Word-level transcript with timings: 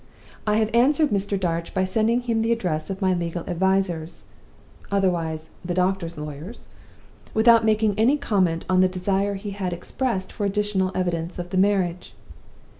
I 0.47 0.57
have 0.57 0.73
answered 0.73 1.09
Mr. 1.11 1.39
Darch 1.39 1.75
by 1.75 1.83
sending 1.83 2.21
him 2.21 2.41
the 2.41 2.51
address 2.51 2.89
of 2.89 3.03
my 3.03 3.13
legal 3.13 3.45
advisers 3.47 4.25
otherwise, 4.91 5.49
the 5.63 5.75
doctor's 5.75 6.17
lawyers 6.17 6.65
without 7.35 7.63
making 7.63 7.93
any 7.99 8.17
comment 8.17 8.65
on 8.67 8.81
the 8.81 8.87
desire 8.89 9.33
that 9.33 9.41
he 9.43 9.51
has 9.51 9.71
expressed 9.73 10.31
for 10.33 10.43
additional 10.43 10.91
evidence 10.95 11.37
of 11.37 11.51
the 11.51 11.57
marriage. 11.57 12.15